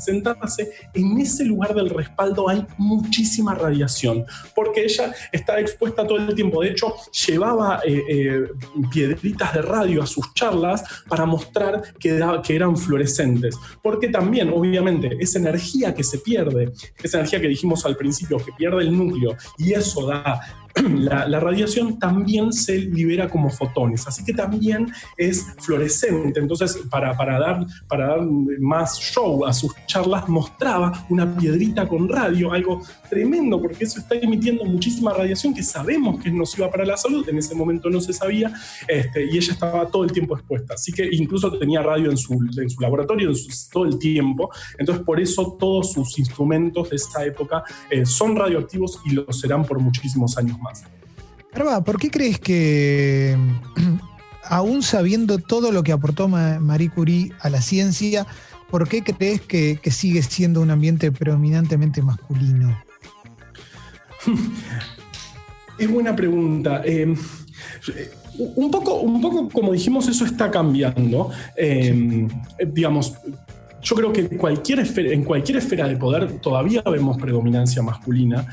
sentarse, 0.00 0.72
en 0.94 1.18
ese 1.18 1.44
lugar 1.44 1.74
del 1.74 1.90
respaldo 1.90 2.48
hay 2.48 2.64
muchísima 2.78 3.54
radiación, 3.54 4.24
porque 4.54 4.84
ella 4.84 5.14
estaba 5.30 5.60
expuesta 5.60 6.06
todo 6.06 6.18
el 6.18 6.34
tiempo. 6.34 6.62
De 6.62 6.70
hecho, 6.70 6.94
llevaba 7.26 7.80
eh, 7.84 8.02
eh, 8.08 8.42
piedritas 8.92 9.54
de 9.54 9.62
radio 9.62 10.02
a 10.02 10.06
sus 10.06 10.32
charlas 10.34 10.82
para 11.08 11.26
mostrar 11.26 11.82
que, 11.98 12.20
que 12.44 12.56
eran 12.56 12.76
fluorescentes, 12.76 13.56
porque 13.82 14.08
también, 14.08 14.50
obviamente, 14.50 15.16
esa 15.20 15.38
energía 15.38 15.94
que 15.94 16.04
se 16.04 16.18
pierde, 16.18 16.72
esa 17.02 17.18
energía 17.18 17.40
que 17.40 17.48
dijimos 17.48 17.84
al 17.86 17.96
principio, 17.96 18.38
que 18.38 18.52
pierde 18.52 18.82
el 18.82 18.96
núcleo, 18.96 19.36
y 19.58 19.72
eso 19.72 20.06
da 20.06 20.40
la, 20.98 21.40
radiación 21.40 21.98
también 21.98 22.52
se 22.52 22.78
libera 22.78 23.28
como 23.28 23.50
fotones, 23.50 24.06
así 24.06 24.24
que 24.24 24.32
también 24.32 24.88
es 25.16 25.46
fluorescente. 25.58 26.40
Entonces, 26.40 26.78
para, 26.90 27.14
dar, 27.14 27.66
para 27.88 28.08
dar 28.08 28.22
más 28.60 28.98
show 28.98 29.44
a 29.44 29.52
sus 29.52 29.72
charlas, 29.86 30.28
mostraba 30.28 31.04
una 31.08 31.36
piedrita 31.36 31.86
con 31.86 32.08
radio, 32.08 32.52
algo 32.52 32.82
tremendo, 33.10 33.60
porque 33.60 33.84
eso 33.84 34.00
está 34.00 34.14
emitiendo 34.14 34.64
muchísima 34.64 35.12
radiación 35.12 35.54
que 35.54 35.62
sabemos 35.62 36.22
que 36.22 36.28
es 36.28 36.34
nociva 36.34 36.70
para 36.70 36.84
la 36.84 36.96
salud, 36.96 37.28
en 37.28 37.38
ese 37.38 37.54
momento 37.54 37.90
no 37.90 38.00
se 38.00 38.12
sabía, 38.12 38.52
este, 38.88 39.26
y 39.26 39.36
ella 39.36 39.52
estaba 39.52 39.86
todo 39.86 40.04
el 40.04 40.12
tiempo 40.12 40.36
expuesta. 40.36 40.74
Así 40.74 40.92
que 40.92 41.08
incluso 41.12 41.52
tenía 41.58 41.82
radio 41.82 42.10
en 42.10 42.16
su, 42.16 42.32
en 42.56 42.70
su 42.70 42.80
laboratorio 42.80 43.32
todo 43.70 43.84
el 43.84 43.98
tiempo, 43.98 44.50
entonces 44.78 45.04
por 45.04 45.20
eso 45.20 45.56
todos 45.58 45.92
sus 45.92 46.18
instrumentos 46.18 46.90
de 46.90 46.96
esa 46.96 47.24
época 47.24 47.62
eh, 47.90 48.06
son 48.06 48.36
radioactivos 48.36 49.00
y 49.04 49.10
lo 49.10 49.30
serán 49.32 49.64
por 49.64 49.78
muchísimos 49.78 50.36
años 50.38 50.58
más. 50.62 50.84
Arba, 51.52 51.84
¿por 51.84 51.98
qué 51.98 52.10
crees 52.10 52.38
que, 52.38 53.36
aún 54.44 54.82
sabiendo 54.82 55.38
todo 55.38 55.70
lo 55.70 55.82
que 55.82 55.92
aportó 55.92 56.28
Marie 56.28 56.90
Curie 56.90 57.32
a 57.40 57.50
la 57.50 57.60
ciencia, 57.60 58.26
¿por 58.70 58.88
qué 58.88 59.02
crees 59.02 59.42
que, 59.42 59.78
sigue 59.90 60.22
siendo 60.22 60.60
un 60.60 60.70
ambiente 60.70 61.12
predominantemente 61.12 62.02
masculino? 62.02 62.82
Es 65.78 65.90
buena 65.90 66.14
pregunta. 66.14 66.82
Eh, 66.84 67.12
un, 68.38 68.70
poco, 68.70 69.00
un 69.00 69.20
poco, 69.20 69.48
como 69.48 69.72
dijimos, 69.72 70.06
eso 70.06 70.24
está 70.24 70.48
cambiando. 70.50 71.30
Eh, 71.56 72.28
digamos, 72.68 73.14
yo 73.82 73.96
creo 73.96 74.12
que 74.12 74.20
en 74.20 74.38
cualquier, 74.38 74.78
esfera, 74.80 75.88
de 75.88 75.96
poder 75.96 76.38
todavía 76.40 76.82
vemos 76.82 77.18
predominancia 77.18 77.82
masculina. 77.82 78.46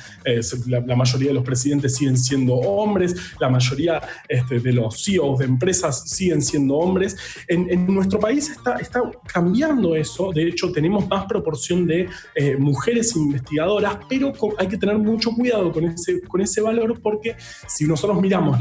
la, 0.67 0.95
mayoría 0.95 1.29
de 1.29 1.33
los 1.33 1.43
presidentes 1.43 1.95
siguen 1.95 2.17
siendo 2.17 2.55
hombres, 2.55 3.15
la 3.39 3.49
mayoría 3.49 4.01
este, 4.27 4.59
de 4.59 4.73
los 4.73 5.03
CEOs 5.03 5.39
de 5.39 5.45
empresas 5.45 6.09
siguen 6.09 6.41
siendo 6.41 6.75
hombres. 6.75 7.15
En, 7.47 7.69
nuestro 7.89 8.19
país 8.19 8.49
está, 8.49 8.77
está, 8.77 9.01
cambiando 9.31 9.95
eso. 9.95 10.31
De 10.31 10.47
hecho, 10.47 10.71
tenemos 10.71 11.07
más 11.07 11.25
proporción 11.25 11.85
de 11.85 12.07
eh, 12.35 12.57
mujeres 12.57 13.15
investigadoras, 13.15 13.97
pero 14.07 14.33
hay 14.57 14.67
que 14.67 14.77
tener 14.77 14.97
mucho 14.97 15.31
cuidado 15.31 15.71
con 15.71 15.85
ese, 15.85 16.21
con 16.21 16.41
ese 16.41 16.61
valor 16.61 16.99
porque 17.01 17.35
si 17.67 17.85
nosotros 17.85 18.21
miramos 18.21 18.59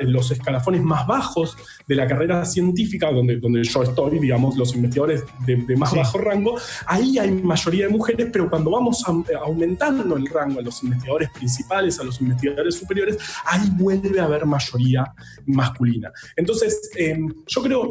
los 0.00 0.30
escalafones 0.30 0.82
más 0.82 1.06
bajos 1.06 1.56
de 1.86 1.94
la 1.94 2.06
carrera 2.06 2.44
científica, 2.44 3.10
donde, 3.12 3.38
donde 3.38 3.62
yo 3.64 3.82
estoy, 3.82 4.18
digamos, 4.18 4.56
los 4.56 4.74
investigadores 4.74 5.24
de, 5.46 5.76
más 5.76 5.92
bajo 6.00 6.18
rango, 6.18 6.58
ahí 6.86 7.18
hay 7.18 7.30
mayoría 7.30 7.86
de 7.86 7.92
mujeres, 7.92 8.28
pero 8.32 8.48
cuando 8.48 8.70
vamos 8.70 9.04
aumentando 9.44 10.16
el 10.16 10.26
rango 10.26 10.60
a 10.60 10.62
los 10.62 10.82
investigadores 10.82 11.30
principales, 11.30 11.98
a 12.00 12.04
los 12.04 12.20
investigadores 12.20 12.74
superiores, 12.74 13.18
ahí 13.44 13.68
vuelve 13.72 14.20
a 14.20 14.24
haber 14.24 14.46
mayoría 14.46 15.12
masculina. 15.46 16.12
Entonces, 16.36 16.90
em, 16.96 17.32
yo 17.46 17.62
creo, 17.62 17.90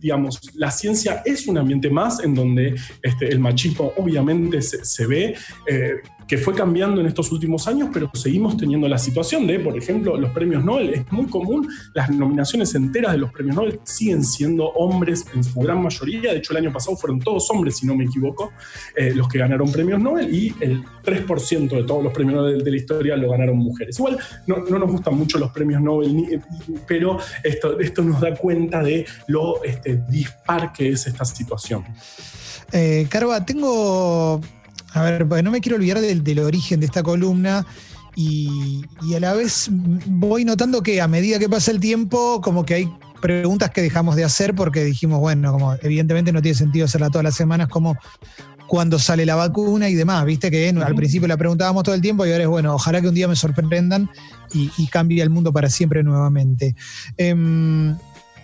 digamos, 0.00 0.40
la 0.54 0.70
ciencia 0.70 1.22
es 1.24 1.46
un 1.46 1.58
ambiente 1.58 1.90
más 1.90 2.20
en 2.20 2.34
donde 2.34 2.74
este, 3.02 3.28
el 3.28 3.38
machismo 3.38 3.92
obviamente 3.96 4.60
se, 4.62 5.06
ve. 5.06 5.36
Eh, 5.66 5.94
que 6.26 6.38
fue 6.38 6.54
cambiando 6.54 7.00
en 7.00 7.06
estos 7.06 7.30
últimos 7.32 7.68
años, 7.68 7.90
pero 7.92 8.10
seguimos 8.14 8.56
teniendo 8.56 8.88
la 8.88 8.98
situación 8.98 9.46
de, 9.46 9.60
por 9.60 9.76
ejemplo, 9.76 10.16
los 10.16 10.30
premios 10.30 10.64
Nobel. 10.64 10.90
Es 10.94 11.12
muy 11.12 11.26
común, 11.26 11.68
las 11.94 12.10
nominaciones 12.10 12.74
enteras 12.74 13.12
de 13.12 13.18
los 13.18 13.32
premios 13.32 13.56
Nobel 13.56 13.80
siguen 13.84 14.24
siendo 14.24 14.68
hombres 14.68 15.24
en 15.34 15.44
su 15.44 15.58
gran 15.60 15.82
mayoría. 15.82 16.32
De 16.32 16.38
hecho, 16.38 16.52
el 16.52 16.64
año 16.64 16.72
pasado 16.72 16.96
fueron 16.96 17.20
todos 17.20 17.50
hombres, 17.50 17.76
si 17.76 17.86
no 17.86 17.94
me 17.94 18.04
equivoco, 18.04 18.52
eh, 18.96 19.12
los 19.14 19.28
que 19.28 19.38
ganaron 19.38 19.70
premios 19.70 20.00
Nobel 20.00 20.34
y 20.34 20.54
el 20.60 20.82
3% 21.04 21.68
de 21.68 21.84
todos 21.84 22.02
los 22.02 22.12
premios 22.12 22.36
Nobel 22.36 22.64
de 22.64 22.70
la 22.70 22.76
historia 22.76 23.16
lo 23.16 23.30
ganaron 23.30 23.58
mujeres. 23.58 23.98
Igual 23.98 24.18
no, 24.46 24.56
nos 24.64 24.90
gustan 24.90 25.16
mucho 25.16 25.38
los 25.38 25.50
premios 25.52 25.82
Nobel, 25.82 26.42
pero 26.86 27.18
esto, 27.42 27.78
esto 27.78 28.02
nos 28.02 28.20
da 28.20 28.34
cuenta 28.34 28.82
de 28.82 29.06
lo 29.28 29.62
este, 29.62 30.02
dispar 30.08 30.72
que 30.72 30.90
es 30.90 31.06
esta 31.06 31.24
situación. 31.24 31.84
Eh, 32.72 33.06
Carva, 33.08 33.44
tengo 33.44 34.40
a 34.94 35.02
ver, 35.02 35.26
no 35.42 35.50
me 35.50 35.60
quiero 35.60 35.76
olvidar 35.76 36.00
del, 36.00 36.38
origen 36.38 36.80
de 36.80 36.86
esta 36.86 37.02
columna 37.02 37.66
y, 38.14 38.84
a 39.14 39.20
la 39.20 39.34
vez 39.34 39.68
voy 39.70 40.44
notando 40.44 40.82
que 40.82 41.00
a 41.00 41.08
medida 41.08 41.38
que 41.38 41.48
pasa 41.48 41.72
el 41.72 41.80
tiempo, 41.80 42.40
como 42.40 42.64
que 42.64 42.74
hay 42.74 42.88
preguntas 43.20 43.70
que 43.70 43.82
dejamos 43.82 44.14
de 44.14 44.24
hacer 44.24 44.54
porque 44.54 44.84
dijimos, 44.84 45.18
bueno, 45.18 45.52
como 45.52 45.74
evidentemente 45.82 46.32
no 46.32 46.40
tiene 46.40 46.56
sentido 46.56 46.84
hacerla 46.84 47.10
todas 47.10 47.24
las 47.24 47.34
semanas, 47.34 47.68
como 47.68 47.96
cuando 48.68 48.98
sale 48.98 49.26
la 49.26 49.34
vacuna 49.34 49.88
y 49.88 49.94
demás, 49.94 50.24
viste 50.24 50.50
que 50.50 50.68
al 50.68 50.94
principio 50.94 51.26
la 51.26 51.36
preguntábamos 51.36 51.82
todo 51.82 51.94
el 51.94 52.00
tiempo 52.00 52.24
y 52.24 52.30
ahora 52.30 52.44
es, 52.44 52.48
bueno, 52.48 52.74
ojalá 52.74 53.00
que 53.00 53.08
un 53.08 53.14
día 53.14 53.26
me 53.28 53.36
sorprendan 53.36 54.08
y, 54.52 54.86
cambie 54.86 55.22
el 55.22 55.30
mundo 55.30 55.52
para 55.52 55.68
siempre 55.68 56.04
nuevamente. 56.04 56.76
Em, 57.16 57.96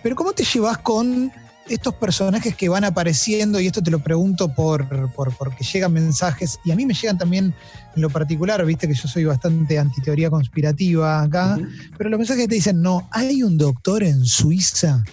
pero 0.03 0.15
¿cómo 0.17 0.33
te 0.33 0.43
llevas 0.43 0.79
con 0.79 1.31
estos 1.69 1.95
personajes 1.95 2.55
que 2.55 2.69
van 2.69 2.83
apareciendo, 2.83 3.59
y 3.59 3.67
esto 3.67 3.81
te 3.81 3.91
lo 3.91 3.99
pregunto 3.99 4.53
por, 4.53 4.87
porque 5.13 5.63
llegan 5.63 5.93
mensajes, 5.93 6.59
y 6.65 6.71
a 6.71 6.75
mí 6.75 6.85
me 6.85 6.93
llegan 6.93 7.17
también 7.17 7.53
en 7.95 8.01
lo 8.01 8.09
particular, 8.09 8.65
viste 8.65 8.87
que 8.87 8.93
yo 8.93 9.07
soy 9.07 9.25
bastante 9.25 9.77
antiteoría 9.77 10.29
conspirativa 10.29 11.21
acá, 11.21 11.57
pero 11.97 12.09
los 12.09 12.19
mensajes 12.19 12.47
te 12.47 12.55
dicen, 12.55 12.81
no, 12.81 13.07
hay 13.11 13.43
un 13.43 13.57
doctor 13.57 14.03
en 14.03 14.25
Suiza 14.25 15.03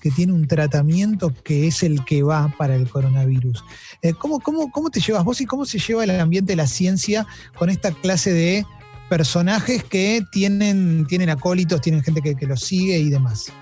que 0.00 0.10
tiene 0.10 0.32
un 0.32 0.46
tratamiento 0.46 1.34
que 1.42 1.66
es 1.66 1.82
el 1.82 2.04
que 2.04 2.22
va 2.22 2.54
para 2.56 2.76
el 2.76 2.88
coronavirus. 2.88 3.64
Eh, 4.02 4.12
¿cómo, 4.14 4.38
cómo, 4.40 4.90
te 4.90 5.00
llevas 5.00 5.24
vos 5.24 5.40
y 5.40 5.46
cómo 5.46 5.64
se 5.64 5.78
lleva 5.78 6.04
el 6.04 6.20
ambiente 6.20 6.52
de 6.52 6.56
la 6.56 6.66
ciencia 6.66 7.26
con 7.58 7.70
esta 7.70 7.90
clase 7.90 8.32
de 8.32 8.64
personajes 9.08 9.82
que 9.82 10.22
tienen, 10.30 11.06
tienen 11.08 11.30
acólitos, 11.30 11.80
tienen 11.80 12.02
gente 12.02 12.22
que, 12.22 12.36
que 12.36 12.46
los 12.46 12.60
sigue 12.60 12.98
y 12.98 13.10
demás? 13.10 13.52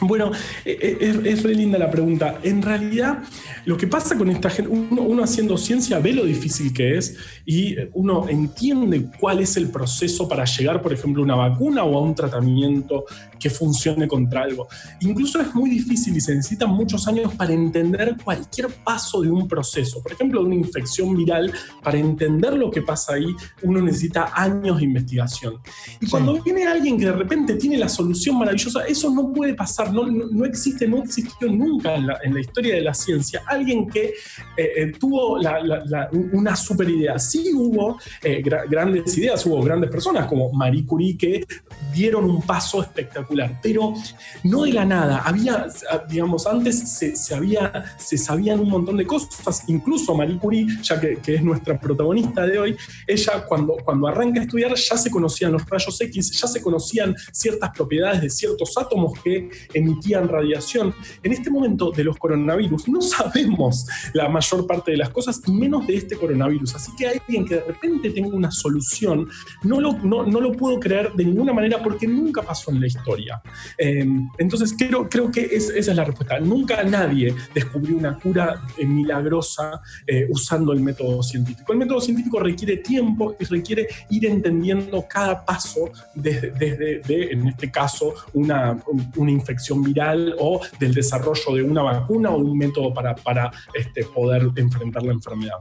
Bueno, 0.00 0.30
eh, 0.64 0.98
eh, 1.00 1.22
es, 1.24 1.42
re 1.42 1.54
linda 1.54 1.78
la 1.78 1.90
pregunta. 1.90 2.38
En 2.42 2.60
realidad, 2.60 3.22
lo 3.64 3.76
que 3.76 3.86
pasa 3.86 4.16
con 4.16 4.30
esta 4.30 4.50
gente, 4.50 4.70
uno, 4.70 5.22
haciendo 5.22 5.56
ciencia 5.56 5.98
ve 5.98 6.12
lo 6.12 6.24
difícil 6.24 6.72
que 6.72 6.98
es 6.98 7.16
y 7.44 7.76
uno 7.94 8.28
entiende 8.28 9.06
cuál 9.18 9.40
es 9.40 9.56
el 9.56 9.70
proceso 9.70 10.28
para 10.28 10.44
llegar, 10.44 10.82
por 10.82 10.92
ejemplo, 10.92 11.22
a 11.22 11.24
una 11.24 11.34
vacuna 11.34 11.84
o 11.84 11.96
a 11.96 12.02
un 12.02 12.14
tratamiento 12.14 13.04
que 13.38 13.50
funcione 13.50 14.06
contra 14.06 14.42
algo. 14.42 14.68
Incluso 15.00 15.40
es 15.40 15.54
muy 15.54 15.70
difícil 15.70 16.16
y 16.16 16.20
se 16.20 16.34
necesitan 16.34 16.70
muchos 16.70 17.06
años 17.08 17.34
para 17.34 17.52
entender 17.52 18.16
cualquier 18.22 18.68
paso 18.84 19.22
de 19.22 19.30
un 19.30 19.48
proceso. 19.48 20.02
Por 20.02 20.12
ejemplo, 20.12 20.40
de 20.40 20.46
una 20.46 20.54
infección 20.54 21.16
viral, 21.16 21.52
para 21.82 21.98
entender 21.98 22.54
lo 22.54 22.70
que 22.70 22.82
pasa 22.82 23.14
ahí, 23.14 23.34
uno 23.62 23.80
necesita 23.80 24.30
años 24.34 24.78
de 24.78 24.84
investigación. 24.84 25.58
Y 26.00 26.08
cuando 26.08 26.42
viene 26.42 26.66
alguien 26.66 26.98
que 26.98 27.06
de 27.06 27.12
repente 27.12 27.54
tiene 27.54 27.78
la 27.78 27.88
solución 27.88 28.38
maravillosa, 28.38 28.86
eso 28.86 29.10
no 29.10 29.32
puede 29.32 29.54
pasar 29.54 29.86
no, 29.92 30.44
existe, 30.44 30.86
no 30.86 31.02
existió 31.02 31.48
nunca 31.48 31.94
en 31.94 32.06
la, 32.06 32.40
historia 32.40 32.74
de 32.74 32.82
la 32.82 32.94
ciencia 32.94 33.42
alguien 33.46 33.88
que 33.88 34.14
eh, 34.56 34.72
eh, 34.76 34.92
tuvo 34.98 35.38
una 36.32 36.56
super 36.56 36.88
idea. 36.88 37.18
Sí 37.18 37.50
hubo 37.54 37.98
eh, 38.22 38.42
grandes 38.42 39.16
ideas, 39.16 39.44
hubo 39.46 39.62
grandes 39.62 39.90
personas 39.90 40.26
como 40.26 40.52
Marie 40.52 40.84
Curie 40.84 41.16
que 41.16 41.44
dieron 41.94 42.24
un 42.24 42.42
paso 42.42 42.82
espectacular, 42.82 43.25
pero 43.62 43.94
no 44.44 44.62
de 44.62 44.72
la 44.72 44.84
nada. 44.84 45.22
Había, 45.24 45.66
digamos, 46.08 46.46
antes 46.46 46.78
se, 46.78 47.34
había, 47.34 47.84
se 47.98 48.18
sabían 48.18 48.60
un 48.60 48.70
montón 48.70 48.96
de 48.96 49.06
cosas, 49.06 49.64
incluso 49.68 50.14
Marie 50.14 50.38
Curie, 50.38 50.66
ya 50.82 51.00
que, 51.00 51.18
es 51.26 51.42
nuestra 51.42 51.78
protagonista 51.78 52.46
de 52.46 52.58
hoy, 52.58 52.76
ella 53.06 53.44
cuando, 53.46 53.76
cuando 53.84 54.06
arranca 54.06 54.40
a 54.40 54.44
estudiar 54.44 54.74
ya 54.74 54.96
se 54.96 55.10
conocían 55.10 55.52
los 55.52 55.68
rayos 55.68 56.00
X, 56.00 56.30
ya 56.40 56.46
se 56.46 56.62
conocían 56.62 57.14
ciertas 57.32 57.70
propiedades 57.70 58.22
de 58.22 58.30
ciertos 58.30 58.76
átomos 58.76 59.18
que 59.22 59.48
emitían 59.74 60.28
radiación. 60.28 60.94
En 61.22 61.32
este 61.32 61.50
momento 61.50 61.90
de 61.90 62.04
los 62.04 62.16
coronavirus 62.16 62.88
no 62.88 63.00
sabemos 63.00 63.86
la 64.12 64.28
mayor 64.28 64.66
parte 64.66 64.92
de 64.92 64.98
las 64.98 65.10
cosas 65.10 65.40
menos 65.48 65.86
de 65.86 65.96
este 65.96 66.16
coronavirus. 66.16 66.74
Así 66.74 66.92
que 66.96 67.08
alguien 67.08 67.44
que 67.44 67.56
de 67.56 67.64
repente 67.64 68.10
tenga 68.10 68.34
una 68.34 68.50
solución, 68.50 69.28
no 69.62 69.80
lo, 69.80 69.92
no, 69.98 70.24
no 70.24 70.40
lo 70.40 70.52
puedo 70.52 70.78
creer 70.80 71.12
de 71.12 71.24
ninguna 71.24 71.52
manera 71.52 71.82
porque 71.82 72.06
nunca 72.06 72.42
pasó 72.42 72.70
en 72.70 72.80
la 72.80 72.86
historia. 72.86 73.15
Em, 73.78 74.28
entonces 74.38 74.74
creo, 74.76 75.08
creo 75.08 75.30
que 75.30 75.42
esa 75.44 75.74
es 75.76 75.86
la 75.88 76.04
respuesta. 76.04 76.38
Nunca 76.40 76.82
nadie 76.84 77.34
descubrió 77.54 77.96
una 77.96 78.18
cura 78.18 78.62
eh, 78.76 78.86
milagrosa 78.86 79.80
eh, 80.06 80.26
usando 80.28 80.72
el 80.72 80.80
método 80.80 81.22
científico. 81.22 81.72
El 81.72 81.78
método 81.78 82.00
científico 82.00 82.40
requiere 82.40 82.78
tiempo 82.78 83.36
y 83.38 83.44
requiere 83.44 83.86
ir 84.10 84.26
entendiendo 84.26 85.04
cada 85.08 85.44
paso 85.44 85.90
desde, 86.14 86.50
desde 86.50 87.32
en 87.32 87.48
este 87.48 87.70
caso, 87.70 88.14
una, 88.34 88.76
una, 89.16 89.30
infección 89.30 89.82
viral 89.82 90.34
o 90.38 90.60
del 90.78 90.94
desarrollo 90.94 91.54
de 91.54 91.62
una 91.62 91.82
vacuna 91.82 92.30
o 92.30 92.38
un 92.38 92.56
método 92.56 92.92
para, 92.92 93.14
para 93.14 93.50
este, 93.74 94.04
poder 94.04 94.50
enfrentar 94.56 95.02
la 95.02 95.12
enfermedad. 95.12 95.58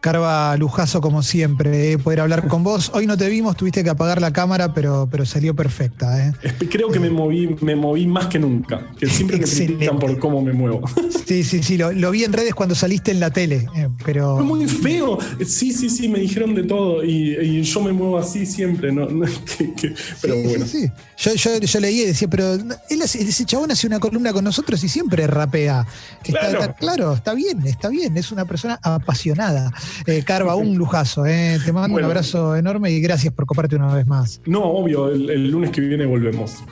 Carva, 0.00 0.56
lujazo 0.56 1.02
como 1.02 1.22
siempre, 1.22 1.92
eh, 1.92 1.98
poder 1.98 2.20
hablar 2.20 2.48
con 2.48 2.64
vos. 2.64 2.90
Hoy 2.94 3.06
no 3.06 3.18
te 3.18 3.28
vimos, 3.28 3.54
tuviste 3.54 3.84
que 3.84 3.90
apagar 3.90 4.18
la 4.18 4.32
cámara, 4.32 4.72
pero, 4.72 5.06
pero 5.10 5.26
salió 5.26 5.54
perfecta. 5.54 6.26
Eh. 6.26 6.32
Creo 6.70 6.88
que 6.88 6.98
me 6.98 7.10
moví, 7.10 7.54
me 7.60 7.76
moví 7.76 8.06
más 8.06 8.28
que 8.28 8.38
nunca, 8.38 8.88
que 8.98 9.06
siempre 9.06 9.36
me 9.36 9.44
critican 9.44 9.98
por 9.98 10.18
cómo 10.18 10.40
me 10.40 10.54
muevo. 10.54 10.80
Sí, 11.26 11.44
sí, 11.44 11.62
sí, 11.62 11.76
lo, 11.76 12.10
vi 12.10 12.24
en 12.24 12.32
redes 12.32 12.54
cuando 12.54 12.74
saliste 12.74 13.10
en 13.10 13.20
la 13.20 13.30
tele, 13.30 13.68
eh, 13.76 13.88
pero... 14.02 14.36
Fue 14.36 14.44
muy 14.44 14.66
feo. 14.66 15.18
Sí, 15.46 15.70
sí, 15.72 15.90
sí, 15.90 16.08
me 16.08 16.18
dijeron 16.18 16.54
de 16.54 16.62
todo 16.62 17.04
y, 17.04 17.62
yo 17.62 17.80
me 17.82 17.92
muevo 17.92 18.18
así 18.18 18.46
siempre, 18.46 18.90
¿no? 18.90 19.06
pero 20.22 20.42
bueno. 20.42 20.66
Sí, 20.66 20.90
Yo, 21.18 21.34
yo, 21.34 21.80
leí 21.80 22.00
y 22.00 22.06
decía, 22.06 22.26
pero 22.26 22.54
él, 22.54 23.02
ese 23.02 23.44
chabón 23.44 23.70
hace 23.70 23.86
una 23.86 24.00
columna 24.00 24.32
con 24.32 24.44
nosotros 24.44 24.82
y 24.82 24.88
siempre 24.88 25.26
rapea. 25.26 25.86
claro. 26.22 26.74
claro, 26.78 27.12
está 27.12 27.34
bien, 27.34 27.66
está 27.66 27.90
bien, 27.90 28.16
es 28.16 28.32
una 28.32 28.46
persona 28.46 28.78
apasionada. 28.82 29.70
Eh, 30.06 30.22
Carva, 30.24 30.54
un 30.54 30.76
lujazo. 30.76 31.26
Eh. 31.26 31.58
Te 31.64 31.72
mando 31.72 31.96
un 31.96 32.04
abrazo 32.04 32.56
enorme 32.56 32.90
y 32.90 33.00
gracias 33.00 33.32
por 33.34 33.46
compartir 33.46 33.78
una 33.78 33.94
vez 33.94 34.06
más. 34.06 34.40
No, 34.46 34.62
obvio, 34.64 35.08
el 35.10 35.50
lunes 35.50 35.70
que 35.70 35.80
viene 35.80 36.06
volvemos. 36.06 36.62